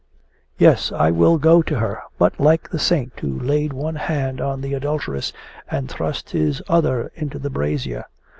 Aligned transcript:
'Yes, 0.57 0.91
I 0.91 1.11
will 1.11 1.37
go 1.37 1.61
to 1.61 1.77
her, 1.77 2.01
but 2.17 2.39
like 2.39 2.67
the 2.71 2.79
Saint 2.79 3.19
who 3.19 3.39
laid 3.39 3.71
one 3.71 3.93
hand 3.97 4.41
on 4.41 4.61
the 4.61 4.73
adulteress 4.73 5.31
and 5.69 5.87
thrust 5.87 6.31
his 6.31 6.59
other 6.67 7.11
into 7.13 7.37
the 7.37 7.51
brazier. 7.51 8.05